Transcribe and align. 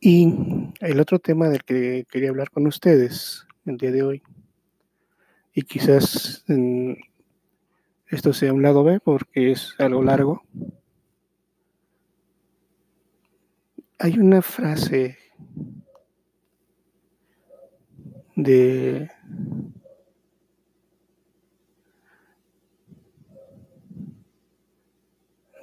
Y 0.00 0.32
el 0.80 0.98
otro 0.98 1.18
tema 1.18 1.50
del 1.50 1.62
que 1.62 2.06
quería 2.10 2.30
hablar 2.30 2.50
con 2.50 2.66
ustedes 2.66 3.46
el 3.66 3.76
día 3.76 3.92
de 3.92 4.02
hoy, 4.02 4.22
y 5.52 5.62
quizás 5.62 6.42
mm, 6.48 6.92
esto 8.06 8.32
sea 8.32 8.54
un 8.54 8.62
lado 8.62 8.82
B 8.82 8.98
porque 9.00 9.52
es 9.52 9.74
algo 9.78 10.02
largo, 10.02 10.42
hay 13.98 14.18
una 14.18 14.40
frase 14.40 15.18
de 18.36 19.10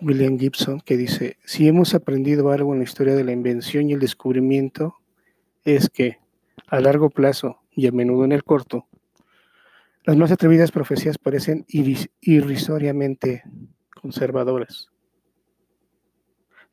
William 0.01 0.37
Gibson 0.37 0.79
que 0.81 0.97
dice, 0.97 1.37
si 1.43 1.67
hemos 1.67 1.93
aprendido 1.95 2.51
algo 2.51 2.73
en 2.73 2.79
la 2.79 2.83
historia 2.83 3.15
de 3.15 3.23
la 3.23 3.31
invención 3.31 3.89
y 3.89 3.93
el 3.93 3.99
descubrimiento, 3.99 4.95
es 5.63 5.89
que 5.89 6.17
a 6.67 6.79
largo 6.79 7.09
plazo 7.09 7.61
y 7.71 7.87
a 7.87 7.91
menudo 7.91 8.25
en 8.25 8.31
el 8.31 8.43
corto, 8.43 8.87
las 10.03 10.15
más 10.15 10.31
atrevidas 10.31 10.71
profecías 10.71 11.17
parecen 11.17 11.65
irrisoriamente 11.67 13.43
conservadoras. 14.01 14.89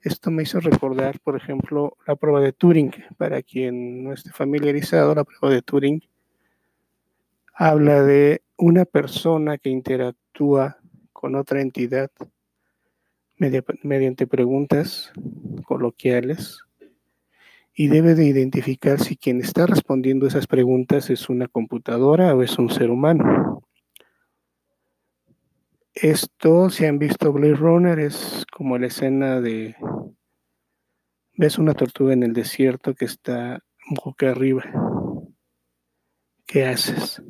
Esto 0.03 0.31
me 0.31 0.43
hizo 0.43 0.61
recordar, 0.61 1.19
por 1.21 1.35
ejemplo, 1.35 1.97
la 2.07 2.15
prueba 2.15 2.41
de 2.41 2.53
Turing. 2.53 2.93
Para 3.17 3.43
quien 3.43 4.05
no 4.05 4.13
esté 4.13 4.31
familiarizado, 4.31 5.15
la 5.15 5.25
prueba 5.25 5.53
de 5.55 5.63
Turing 5.63 6.03
habla 7.55 8.03
de 8.03 8.43
una 8.57 8.85
persona 8.85 9.57
que 9.59 9.71
interactúa 9.71 10.79
con 11.13 11.35
otra 11.35 11.63
entidad 11.63 12.11
mediante 13.37 14.27
preguntas 14.27 15.13
coloquiales 15.65 16.65
y 17.75 17.89
debe 17.89 18.15
de 18.15 18.25
identificar 18.25 19.01
si 19.01 19.17
quien 19.17 19.41
está 19.41 19.67
respondiendo 19.67 20.27
esas 20.27 20.47
preguntas 20.47 21.11
es 21.11 21.29
una 21.29 21.49
computadora 21.49 22.35
o 22.35 22.43
es 22.43 22.57
un 22.59 22.71
ser 22.71 22.91
humano. 22.91 23.67
Esto, 25.93 26.71
si 26.71 26.87
han 26.87 26.99
visto 26.99 27.33
Blade 27.33 27.55
Runner, 27.55 27.99
es 27.99 28.45
como 28.53 28.79
la 28.79 28.87
escena 28.87 29.41
de... 29.41 29.77
Ves 31.37 31.59
una 31.59 31.75
tortuga 31.75 32.13
en 32.13 32.23
el 32.23 32.33
desierto 32.33 32.95
que 32.95 33.05
está 33.05 33.63
boca 34.05 34.31
arriba. 34.31 34.65
¿Qué 36.47 36.67
haces? 36.67 37.23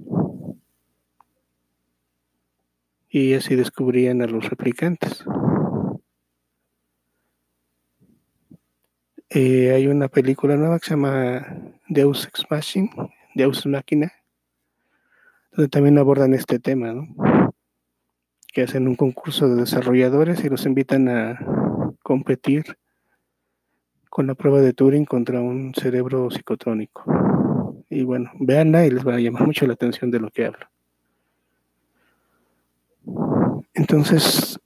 Y 3.09 3.35
así 3.35 3.55
descubrían 3.55 4.23
a 4.23 4.27
los 4.27 4.49
replicantes. 4.51 5.25
Eh, 9.37 9.73
hay 9.73 9.89
una 9.89 10.07
película 10.07 10.55
nueva 10.55 10.79
que 10.79 10.85
se 10.85 10.91
llama 10.93 11.45
Deus 11.89 12.25
Ex 12.29 12.45
Machina, 12.49 13.11
Deus 13.35 13.67
Máquina, 13.67 14.13
donde 15.51 15.69
también 15.69 15.99
abordan 15.99 16.35
este 16.35 16.61
tema, 16.61 16.93
¿no? 16.93 17.09
que 18.53 18.63
hacen 18.63 18.87
un 18.87 18.95
concurso 18.95 19.49
de 19.49 19.57
desarrolladores 19.57 20.45
y 20.45 20.49
los 20.49 20.65
invitan 20.67 21.09
a 21.09 21.41
competir 22.05 22.79
con 24.09 24.29
la 24.29 24.37
prueba 24.37 24.61
de 24.61 24.73
Turing 24.73 25.05
contra 25.05 25.41
un 25.41 25.75
cerebro 25.75 26.31
psicotrónico. 26.31 27.83
Y 27.91 28.05
bueno, 28.05 28.31
véanla 28.39 28.87
y 28.87 28.91
les 28.91 29.05
va 29.05 29.17
a 29.17 29.19
llamar 29.19 29.49
mucho 29.49 29.67
la 29.67 29.73
atención 29.73 30.13
de 30.13 30.21
lo 30.21 30.31
que 30.31 30.47
hablo. 30.47 30.69
Entonces, 33.75 34.61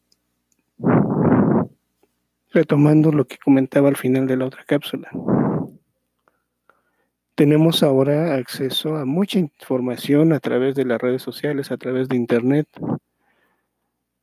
retomando 2.51 3.13
lo 3.13 3.27
que 3.27 3.39
comentaba 3.39 3.89
al 3.89 3.97
final 3.97 4.27
de 4.27 4.37
la 4.37 4.47
otra 4.47 4.65
cápsula. 4.65 5.11
Tenemos 7.35 7.83
ahora 7.83 8.35
acceso 8.35 8.97
a 8.97 9.05
mucha 9.05 9.39
información 9.39 10.33
a 10.33 10.41
través 10.41 10.75
de 10.75 10.85
las 10.85 11.01
redes 11.01 11.23
sociales, 11.23 11.70
a 11.70 11.77
través 11.77 12.08
de 12.08 12.17
Internet. 12.17 12.67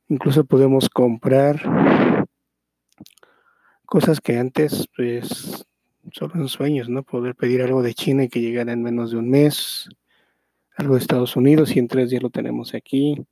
Incluso 0.08 0.44
podemos 0.44 0.90
comprar 0.90 1.62
cosas 3.86 4.20
que 4.20 4.38
antes, 4.38 4.86
pues, 4.94 5.66
solo 6.12 6.34
en 6.34 6.48
sueños, 6.48 6.88
¿no? 6.88 7.02
Poder 7.02 7.34
pedir 7.34 7.62
algo 7.62 7.82
de 7.82 7.94
China 7.94 8.24
y 8.24 8.28
que 8.28 8.42
llegara 8.42 8.72
en 8.72 8.82
menos 8.82 9.12
de 9.12 9.16
un 9.16 9.30
mes, 9.30 9.88
algo 10.76 10.94
de 10.94 11.00
Estados 11.00 11.36
Unidos 11.36 11.74
y 11.74 11.78
en 11.78 11.88
tres 11.88 12.10
días 12.10 12.22
lo 12.22 12.30
tenemos 12.30 12.74
aquí. 12.74 13.24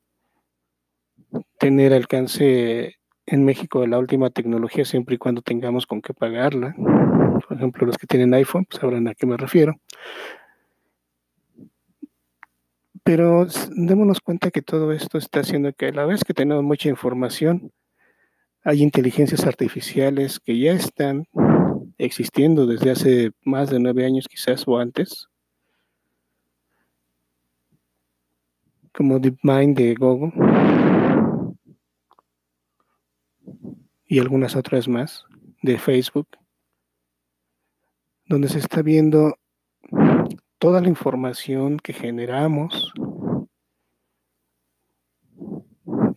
Tener 1.59 1.93
alcance 1.93 2.97
en 3.26 3.44
México 3.44 3.80
de 3.80 3.88
la 3.88 3.98
última 3.98 4.30
tecnología 4.30 4.84
siempre 4.84 5.14
y 5.14 5.18
cuando 5.18 5.42
tengamos 5.42 5.86
con 5.86 6.02
qué 6.02 6.12
pagarla. 6.12 6.74
Por 7.48 7.56
ejemplo, 7.56 7.86
los 7.86 7.98
que 7.98 8.06
tienen 8.06 8.34
iPhone 8.34 8.66
pues, 8.66 8.80
sabrán 8.80 9.08
a 9.08 9.14
qué 9.14 9.26
me 9.26 9.36
refiero. 9.36 9.76
Pero 13.02 13.46
démonos 13.76 14.20
cuenta 14.20 14.50
que 14.50 14.62
todo 14.62 14.92
esto 14.92 15.18
está 15.18 15.40
haciendo 15.40 15.72
que 15.72 15.88
a 15.88 15.92
la 15.92 16.06
vez 16.06 16.24
que 16.24 16.32
tenemos 16.32 16.64
mucha 16.64 16.88
información, 16.88 17.70
hay 18.62 18.82
inteligencias 18.82 19.46
artificiales 19.46 20.41
que 20.41 20.58
ya 20.58 20.72
están 20.72 21.26
existiendo 21.98 22.66
desde 22.66 22.91
hace 22.91 23.32
más 23.44 23.68
de 23.68 23.78
nueve 23.78 24.06
años 24.06 24.26
quizás 24.26 24.66
o 24.66 24.78
antes, 24.78 25.28
como 28.92 29.18
DeepMind 29.18 29.76
de 29.76 29.94
Google 29.94 30.32
y 34.14 34.20
algunas 34.20 34.54
otras 34.54 34.86
más 34.86 35.25
de 35.60 35.76
Facebook, 35.76 36.28
donde 38.26 38.47
se 38.47 38.60
está 38.60 38.80
viendo 38.80 39.41
toda 40.58 40.80
la 40.80 40.86
información 40.86 41.78
que 41.78 41.92
generamos, 41.92 42.92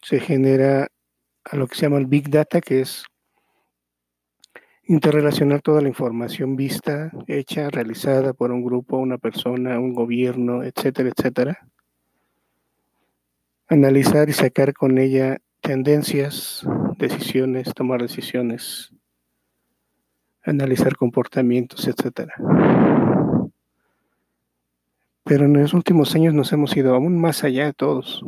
se 0.04 0.20
genera 0.20 0.90
a 1.44 1.56
lo 1.56 1.66
que 1.66 1.76
se 1.76 1.82
llama 1.82 1.98
el 1.98 2.06
Big 2.06 2.30
Data, 2.30 2.62
que 2.62 2.82
es 2.82 3.04
interrelacionar 4.84 5.64
toda 5.64 5.82
la 5.82 5.88
información 5.88 6.56
vista, 6.56 7.12
hecha, 7.26 7.72
realizada 7.72 8.34
por 8.34 8.52
un 8.52 8.64
grupo, 8.64 8.98
una 8.98 9.18
persona, 9.18 9.80
un 9.80 9.96
gobierno, 9.96 10.62
etcétera, 10.62 11.10
etcétera. 11.10 11.68
Analizar 13.68 14.30
y 14.30 14.34
sacar 14.34 14.76
con 14.76 15.00
ella 15.00 15.40
tendencias, 15.68 16.66
decisiones, 16.98 17.74
tomar 17.74 18.02
decisiones, 18.02 18.94
analizar 20.46 20.96
comportamientos, 20.96 21.86
etc. 21.90 22.32
Pero 25.26 25.44
en 25.44 25.62
los 25.62 25.74
últimos 25.74 26.16
años 26.16 26.34
nos 26.34 26.54
hemos 26.54 26.78
ido 26.78 26.96
aún 26.96 27.20
más 27.20 27.44
allá 27.44 27.66
de 27.66 27.74
todos. 27.74 28.24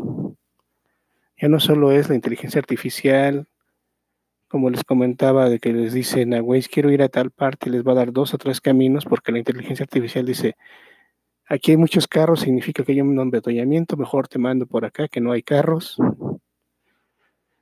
Ya 1.38 1.48
no 1.48 1.62
solo 1.62 1.94
es 1.94 2.10
la 2.10 2.16
inteligencia 2.16 2.60
artificial, 2.60 3.48
como 4.50 4.70
les 4.70 4.84
comentaba, 4.84 5.50
de 5.50 5.60
que 5.60 5.72
les 5.72 5.94
dicen 5.94 6.34
a 6.34 6.42
Waze, 6.42 6.68
quiero 6.68 6.92
ir 6.92 7.02
a 7.02 7.08
tal 7.08 7.32
parte, 7.32 7.70
les 7.70 7.88
va 7.88 7.94
a 7.94 7.96
dar 7.96 8.12
dos 8.12 8.34
o 8.34 8.38
tres 8.38 8.60
caminos, 8.60 9.06
porque 9.06 9.32
la 9.32 9.40
inteligencia 9.40 9.84
artificial 9.84 10.26
dice, 10.26 10.58
aquí 11.46 11.72
hay 11.72 11.78
muchos 11.78 12.06
carros, 12.06 12.42
significa 12.42 12.84
que 12.84 12.92
hay 12.92 13.00
un 13.00 13.18
embotellamiento, 13.18 13.96
mejor 13.96 14.28
te 14.28 14.40
mando 14.40 14.68
por 14.68 14.84
acá, 14.84 15.08
que 15.08 15.22
no 15.22 15.32
hay 15.32 15.42
carros. 15.42 15.98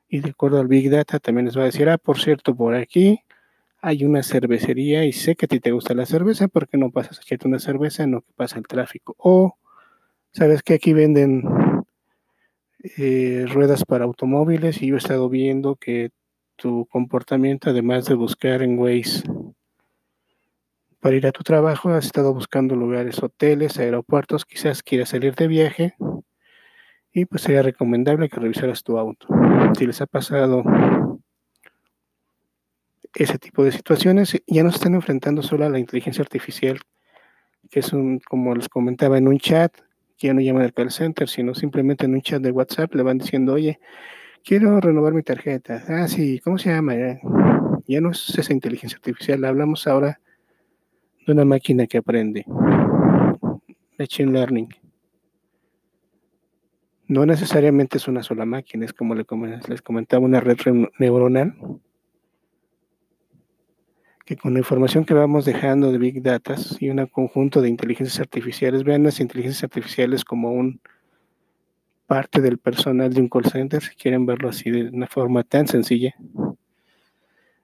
Y 0.09 0.19
de 0.22 0.29
acuerdo 0.29 0.59
al 0.59 0.68
Big 0.68 0.90
Data 0.90 1.19
también 1.19 1.45
les 1.45 1.57
va 1.57 1.63
a 1.63 1.66
decir, 1.66 1.90
ah, 1.90 1.97
por 1.97 2.19
cierto, 2.19 2.56
por 2.56 2.75
aquí 2.75 3.22
hay 3.81 4.06
una 4.06 4.23
cervecería 4.23 5.06
y 5.06 5.12
sé 5.13 5.35
que 5.35 5.45
a 5.45 5.50
ti 5.50 5.59
te 5.59 5.72
gusta 5.72 5.94
la 5.94 6.06
cerveza, 6.06 6.47
¿por 6.47 6.68
qué 6.68 6.78
no 6.78 6.91
pasas 6.91 7.19
a 7.19 7.22
echarte 7.22 7.47
una 7.47 7.59
cerveza 7.59 8.07
no 8.07 8.22
que 8.22 8.31
pasa 8.35 8.57
el 8.57 8.67
tráfico? 8.67 9.16
O, 9.17 9.57
¿sabes 10.31 10.63
que 10.63 10.73
aquí 10.73 10.94
venden 10.94 11.44
eh, 12.97 13.46
ruedas 13.50 13.85
para 13.85 14.06
automóviles 14.06 14.81
y 14.81 14.88
yo 14.88 14.96
he 14.96 14.97
estado 14.97 15.29
viendo 15.29 15.75
que 15.75 16.12
tu 16.56 16.85
comportamiento, 16.88 17.69
además 17.69 18.06
de 18.06 18.16
buscar 18.16 18.62
en 18.62 18.79
Waze 18.79 19.23
para 20.99 21.16
ir 21.16 21.28
a 21.28 21.32
tu 21.32 21.43
trabajo, 21.43 21.90
has 21.90 22.05
estado 22.05 22.34
buscando 22.34 22.76
lugares, 22.76 23.22
hoteles, 23.22 23.78
aeropuertos, 23.78 24.46
quizás 24.46 24.82
quieras 24.82 25.09
salir 25.09 25.35
de 25.35 25.47
viaje 25.47 25.96
y 27.17 27.25
pues 27.25 27.41
sería 27.41 27.64
recomendable 27.64 28.29
que 28.29 28.40
revisaras 28.40 28.84
tu 28.84 28.99
auto. 28.99 29.28
Si 29.75 29.87
les 29.87 29.99
ha 30.02 30.05
pasado 30.05 30.64
ese 33.16 33.40
tipo 33.40 33.64
de 33.64 33.72
situaciones, 33.72 34.40
ya 34.46 34.64
no 34.64 34.69
se 34.69 34.75
están 34.75 34.93
enfrentando 34.93 35.41
solo 35.41 35.66
a 35.66 35.69
la 35.69 35.79
inteligencia 35.79 36.22
artificial, 36.22 36.79
que 37.72 37.79
es 37.79 37.91
un, 37.91 38.19
como 38.19 38.53
les 38.53 38.69
comentaba, 38.69 39.17
en 39.17 39.28
un 39.28 39.40
chat, 39.40 39.73
que 40.16 40.28
ya 40.28 40.35
no 40.35 40.41
llaman 40.41 40.61
al 40.61 40.73
call 40.73 40.91
center, 40.91 41.28
sino 41.28 41.55
simplemente 41.55 42.05
en 42.05 42.14
un 42.14 42.22
chat 42.22 42.40
de 42.40 42.52
WhatsApp 42.52 42.93
le 42.93 43.02
van 43.02 43.17
diciendo, 43.17 43.53
oye, 43.53 43.79
quiero 44.43 44.79
renovar 44.79 45.13
mi 45.13 45.23
tarjeta. 45.23 45.84
Ah, 45.87 46.08
sí, 46.08 46.40
¿cómo 46.43 46.59
se 46.59 46.70
llama? 46.70 46.93
Ya, 47.87 47.99
no 47.99 48.11
es 48.11 48.37
esa 48.37 48.53
inteligencia 48.53 48.97
artificial, 48.97 49.43
hablamos 49.43 49.87
ahora 49.87 50.20
de 51.25 51.34
una 51.34 51.46
máquina 51.46 51.87
que 51.87 51.97
aprende. 51.97 52.46
Machine 53.97 54.31
Learning 54.31 54.86
no 57.08 57.26
necesariamente 57.26 57.98
es 57.98 58.08
una 58.08 58.24
sola 58.24 58.46
máquina, 58.46 58.86
es 58.86 58.94
como 58.94 59.16
les 59.16 59.82
comentaba 59.82 60.26
una 60.26 60.40
red 60.40 60.58
neuronal 61.00 61.56
que 64.28 64.36
con 64.36 64.52
la 64.52 64.59
información 64.59 65.06
que 65.06 65.14
vamos 65.14 65.46
dejando 65.46 65.90
de 65.90 65.98
Big 65.98 66.22
Data 66.22 66.56
y 66.82 66.90
un 66.90 67.06
conjunto 67.08 67.62
de 67.62 67.70
inteligencias 67.70 68.20
artificiales, 68.20 68.84
vean 68.84 69.04
las 69.04 69.22
inteligencias 69.22 69.64
artificiales 69.64 70.26
como 70.26 70.52
un 70.52 70.82
parte 72.08 72.42
del 72.42 72.58
personal 72.58 73.14
de 73.14 73.22
un 73.22 73.30
call 73.30 73.46
center, 73.46 73.82
si 73.82 73.96
quieren 73.96 74.26
verlo 74.26 74.50
así 74.50 74.70
de 74.70 74.90
una 74.90 75.08
forma 75.08 75.44
tan 75.44 75.70
sencilla. 75.70 76.14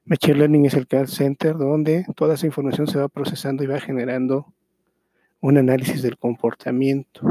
Machine 0.06 0.38
Learning 0.38 0.66
es 0.66 0.74
el 0.76 0.88
call 0.88 1.10
center 1.10 1.58
donde 1.58 2.06
toda 2.16 2.36
esa 2.36 2.46
información 2.46 2.88
se 2.88 2.98
va 2.98 3.10
procesando 3.10 3.66
y 3.66 3.68
va 3.68 3.82
generando 3.82 4.54
un 5.42 5.58
análisis 5.58 6.02
del 6.02 6.18
comportamiento. 6.18 7.22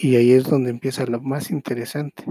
Y 0.00 0.14
ahí 0.14 0.30
es 0.30 0.44
donde 0.44 0.70
empieza 0.70 1.04
lo 1.06 1.20
más 1.20 1.50
interesante. 1.50 2.22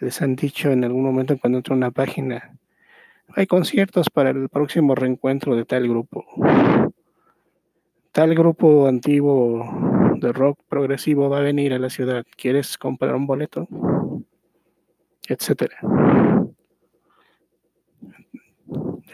Les 0.00 0.20
han 0.20 0.36
dicho 0.36 0.70
en 0.70 0.84
algún 0.84 1.02
momento 1.02 1.38
cuando 1.38 1.60
entra 1.60 1.74
una 1.74 1.90
página, 1.90 2.58
hay 3.34 3.46
conciertos 3.46 4.10
para 4.10 4.28
el 4.28 4.50
próximo 4.50 4.94
reencuentro 4.94 5.56
de 5.56 5.64
tal 5.64 5.88
grupo. 5.88 6.26
Tal 8.12 8.34
grupo 8.34 8.86
antiguo 8.86 9.64
de 10.20 10.30
rock 10.30 10.60
progresivo 10.68 11.30
va 11.30 11.38
a 11.38 11.42
venir 11.42 11.72
a 11.72 11.78
la 11.78 11.88
ciudad. 11.88 12.26
¿Quieres 12.36 12.76
comprar 12.76 13.14
un 13.14 13.26
boleto? 13.26 13.66
Etcétera. 15.26 15.78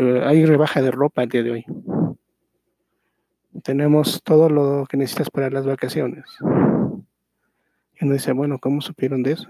Eh, 0.01 0.23
hay 0.25 0.45
rebaja 0.45 0.83
de 0.83 0.91
ropa 0.91 1.23
el 1.23 1.29
día 1.29 1.43
de 1.45 1.51
hoy 1.53 1.67
tenemos 3.63 4.23
todo 4.23 4.49
lo 4.49 4.87
que 4.89 4.97
necesitas 4.97 5.31
para 5.31 5.51
las 5.51 5.67
vacaciones. 5.67 6.25
Y 7.95 8.05
uno 8.05 8.15
dice, 8.15 8.33
bueno, 8.33 8.59
¿cómo 8.59 8.81
supieron 8.81 9.23
de 9.23 9.33
eso? 9.33 9.49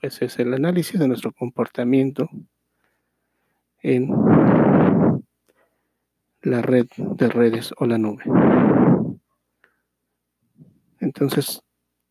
Pues 0.00 0.20
es 0.22 0.38
el 0.38 0.52
análisis 0.54 0.98
de 0.98 1.08
nuestro 1.08 1.32
comportamiento 1.32 2.28
en 3.82 4.10
la 6.42 6.62
red 6.62 6.86
de 6.96 7.28
redes 7.28 7.72
o 7.78 7.86
la 7.86 7.98
nube. 7.98 8.24
Entonces, 11.00 11.62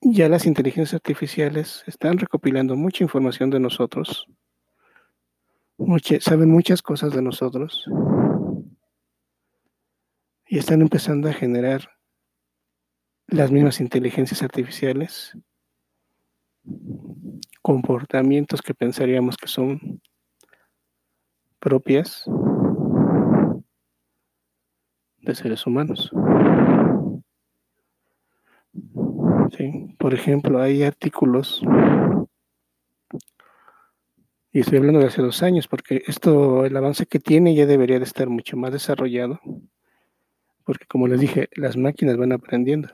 ya 0.01 0.29
las 0.29 0.45
inteligencias 0.45 0.95
artificiales 0.95 1.83
están 1.85 2.17
recopilando 2.17 2.75
mucha 2.75 3.03
información 3.03 3.49
de 3.49 3.59
nosotros, 3.59 4.27
saben 6.19 6.49
muchas 6.49 6.81
cosas 6.81 7.13
de 7.13 7.21
nosotros 7.21 7.89
y 10.51 10.57
están 10.57 10.81
empezando 10.81 11.29
a 11.29 11.33
generar 11.33 11.91
las 13.27 13.51
mismas 13.51 13.79
inteligencias 13.79 14.41
artificiales, 14.41 15.37
comportamientos 17.61 18.63
que 18.63 18.73
pensaríamos 18.73 19.37
que 19.37 19.47
son 19.47 20.01
propias 21.59 22.25
de 25.19 25.35
seres 25.35 25.67
humanos. 25.67 26.09
Por 29.99 30.13
ejemplo, 30.15 30.59
hay 30.61 30.81
artículos, 30.81 31.61
y 34.51 34.61
estoy 34.61 34.79
hablando 34.79 34.99
de 34.99 35.05
hace 35.05 35.21
dos 35.21 35.43
años, 35.43 35.67
porque 35.67 36.01
esto, 36.07 36.65
el 36.65 36.75
avance 36.75 37.05
que 37.05 37.19
tiene 37.19 37.53
ya 37.53 37.67
debería 37.67 37.99
de 37.99 38.05
estar 38.05 38.29
mucho 38.29 38.57
más 38.57 38.71
desarrollado 38.71 39.39
porque 40.69 40.85
como 40.85 41.07
les 41.07 41.19
dije, 41.19 41.49
las 41.53 41.77
máquinas 41.77 42.15
van 42.15 42.31
aprendiendo. 42.31 42.89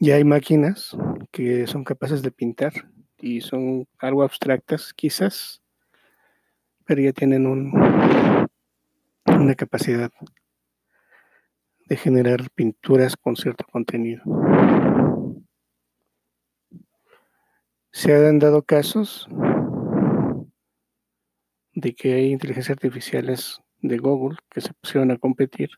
Ya 0.00 0.16
hay 0.16 0.24
máquinas 0.24 0.96
que 1.30 1.68
son 1.68 1.84
capaces 1.84 2.22
de 2.22 2.32
pintar 2.32 2.72
y 3.16 3.40
son 3.40 3.86
algo 4.00 4.24
abstractas 4.24 4.92
quizás, 4.92 5.62
pero 6.86 7.02
ya 7.02 7.12
tienen 7.12 7.46
un, 7.46 7.72
una 9.26 9.54
capacidad 9.54 10.10
de 11.86 11.96
generar 11.96 12.50
pinturas 12.52 13.16
con 13.16 13.36
cierto 13.36 13.64
contenido. 13.70 14.24
Se 17.92 18.12
han 18.12 18.40
dado 18.40 18.64
casos 18.64 19.28
de 21.74 21.94
que 21.94 22.14
hay 22.14 22.32
inteligencias 22.32 22.74
artificiales 22.74 23.62
de 23.82 23.98
Google 23.98 24.38
que 24.50 24.60
se 24.60 24.72
pusieron 24.74 25.10
a 25.10 25.18
competir. 25.18 25.70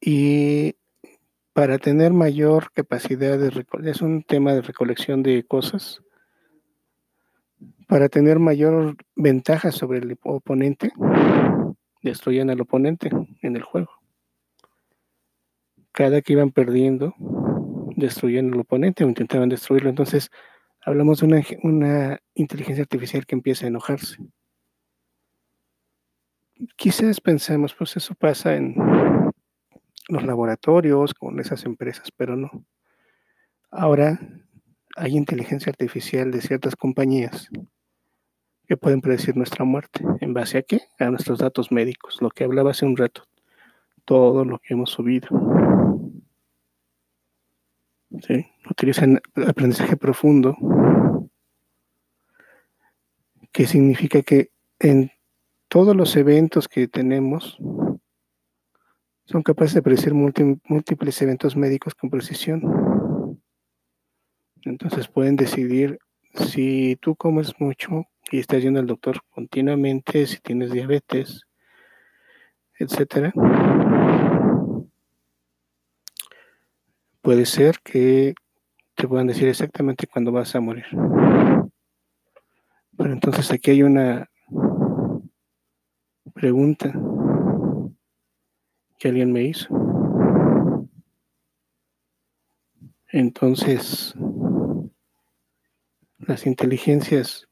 Y 0.00 0.74
para 1.52 1.78
tener 1.78 2.12
mayor 2.12 2.72
capacidad 2.72 3.38
de 3.38 3.64
es 3.84 4.02
un 4.02 4.22
tema 4.22 4.52
de 4.54 4.62
recolección 4.62 5.22
de 5.22 5.44
cosas, 5.44 6.02
para 7.86 8.08
tener 8.08 8.38
mayor 8.38 8.96
ventaja 9.14 9.70
sobre 9.70 9.98
el 9.98 10.18
oponente, 10.22 10.92
destruían 12.02 12.50
al 12.50 12.60
oponente 12.62 13.10
en 13.42 13.56
el 13.56 13.62
juego. 13.62 13.90
Cada 15.92 16.22
que 16.22 16.32
iban 16.32 16.52
perdiendo, 16.52 17.14
destruían 17.96 18.52
al 18.52 18.60
oponente 18.60 19.04
o 19.04 19.08
intentaban 19.08 19.50
destruirlo. 19.50 19.90
Entonces, 19.90 20.30
hablamos 20.80 21.20
de 21.20 21.26
una, 21.26 21.42
una 21.62 22.18
inteligencia 22.34 22.82
artificial 22.82 23.26
que 23.26 23.34
empieza 23.34 23.66
a 23.66 23.68
enojarse 23.68 24.16
quizás 26.76 27.20
pensemos, 27.20 27.74
pues 27.74 27.96
eso 27.96 28.14
pasa 28.14 28.56
en 28.56 28.74
los 30.08 30.24
laboratorios, 30.24 31.14
con 31.14 31.40
esas 31.40 31.64
empresas, 31.64 32.10
pero 32.16 32.36
no. 32.36 32.50
Ahora 33.70 34.20
hay 34.96 35.16
inteligencia 35.16 35.70
artificial 35.70 36.30
de 36.30 36.40
ciertas 36.40 36.76
compañías 36.76 37.48
que 38.66 38.76
pueden 38.76 39.00
predecir 39.00 39.36
nuestra 39.36 39.64
muerte. 39.64 40.04
¿En 40.20 40.34
base 40.34 40.58
a 40.58 40.62
qué? 40.62 40.80
A 40.98 41.10
nuestros 41.10 41.38
datos 41.38 41.72
médicos, 41.72 42.18
lo 42.20 42.30
que 42.30 42.44
hablaba 42.44 42.72
hace 42.72 42.86
un 42.86 42.96
rato, 42.96 43.24
todo 44.04 44.44
lo 44.44 44.58
que 44.58 44.74
hemos 44.74 44.90
subido. 44.90 45.28
¿Sí? 48.26 48.46
Utilizan 48.70 49.20
aprendizaje 49.46 49.96
profundo, 49.96 50.56
que 53.52 53.66
significa 53.66 54.22
que 54.22 54.50
en 54.78 55.11
todos 55.72 55.96
los 55.96 56.14
eventos 56.16 56.68
que 56.68 56.86
tenemos 56.86 57.56
son 59.24 59.42
capaces 59.42 59.72
de 59.72 59.80
predecir 59.80 60.12
múltiples 60.12 61.22
eventos 61.22 61.56
médicos 61.56 61.94
con 61.94 62.10
precisión. 62.10 63.40
Entonces 64.66 65.08
pueden 65.08 65.36
decidir 65.36 65.98
si 66.34 66.98
tú 67.00 67.16
comes 67.16 67.58
mucho 67.58 68.04
y 68.30 68.40
estás 68.40 68.62
yendo 68.62 68.80
al 68.80 68.86
doctor 68.86 69.22
continuamente, 69.30 70.26
si 70.26 70.40
tienes 70.40 70.72
diabetes, 70.72 71.40
etcétera. 72.78 73.32
Puede 77.22 77.46
ser 77.46 77.76
que 77.82 78.34
te 78.94 79.08
puedan 79.08 79.28
decir 79.28 79.48
exactamente 79.48 80.06
cuándo 80.06 80.32
vas 80.32 80.54
a 80.54 80.60
morir. 80.60 80.84
Pero 82.94 83.10
entonces 83.10 83.50
aquí 83.50 83.70
hay 83.70 83.82
una 83.82 84.28
pregunta 86.30 86.92
que 88.98 89.08
alguien 89.08 89.32
me 89.32 89.44
hizo. 89.44 89.68
Entonces, 93.08 94.14
las 96.18 96.46
inteligencias 96.46 97.48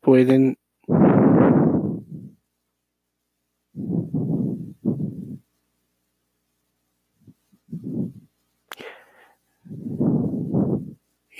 pueden 0.00 0.56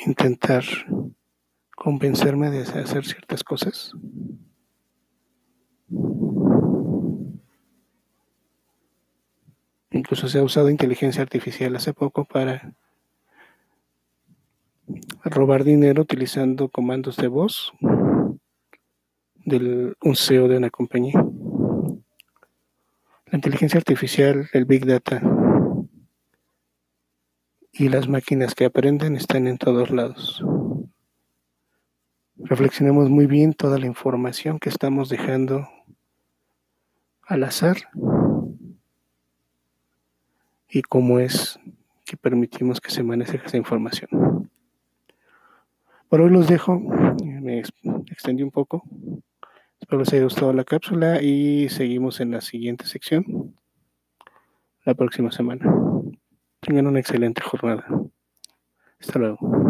intentar 0.07 0.65
convencerme 1.77 2.51
de 2.51 2.63
hacer 2.63 3.05
ciertas 3.05 3.45
cosas. 3.45 3.93
Incluso 10.09 10.29
se 10.29 10.39
ha 10.39 10.43
usado 10.43 10.71
inteligencia 10.71 11.21
artificial 11.21 11.77
hace 11.77 11.93
poco 11.93 12.25
para 12.25 12.73
robar 15.23 15.65
dinero 15.65 16.01
utilizando 16.01 16.71
comandos 16.71 17.19
de 17.19 17.29
voz 17.29 17.75
del 19.45 19.99
un 20.01 20.17
CEO 20.17 20.49
de 20.49 20.57
una 20.57 20.71
compañía. 20.71 21.23
La 23.27 23.37
inteligencia 23.37 23.77
artificial, 23.77 24.49
el 24.55 24.65
Big 24.65 24.87
Data 24.87 25.21
y 27.71 27.91
las 27.91 28.09
máquinas 28.09 28.55
que 28.55 28.65
aprenden 28.65 29.15
están 29.15 29.47
en 29.47 29.59
todos 29.59 29.91
lados. 29.91 30.43
Reflexionemos 32.37 33.11
muy 33.11 33.27
bien 33.27 33.53
toda 33.53 33.77
la 33.77 33.85
información 33.85 34.59
que 34.59 34.71
estamos 34.71 35.11
dejando 35.11 35.69
al 37.27 37.45
azar 37.45 37.77
y 40.69 40.83
cómo 40.83 41.19
es 41.19 41.59
que 42.05 42.17
permitimos 42.17 42.81
que 42.81 42.91
se 42.91 43.03
maneje 43.03 43.41
esa 43.45 43.57
información. 43.57 44.51
Por 46.09 46.21
hoy 46.21 46.31
los 46.31 46.49
dejo, 46.49 46.79
me 46.79 47.63
extendí 48.07 48.43
un 48.43 48.51
poco. 48.51 48.83
Espero 49.81 50.01
les 50.01 50.13
haya 50.13 50.25
gustado 50.25 50.53
la 50.53 50.65
cápsula 50.65 51.23
y 51.23 51.69
seguimos 51.69 52.21
en 52.21 52.31
la 52.31 52.41
siguiente 52.41 52.87
sección 52.87 53.55
la 54.85 54.95
próxima 54.95 55.31
semana. 55.31 55.71
Tengan 56.61 56.87
una 56.87 57.01
excelente 57.01 57.43
jornada. 57.43 57.87
Hasta 58.99 59.19
luego. 59.19 59.68